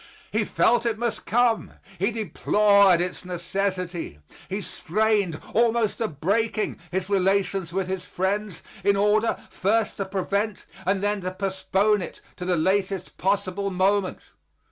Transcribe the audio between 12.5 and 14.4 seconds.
latest possible moment.